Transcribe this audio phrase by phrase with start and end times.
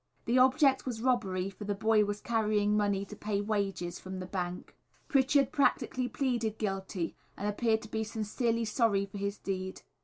[0.25, 4.25] The object was robbery, for the boy was carrying money to pay wages, from the
[4.25, 4.75] bank.
[5.07, 9.83] Pritchard practically pleaded guilty, and appeared to be sincerely sorry for his deed.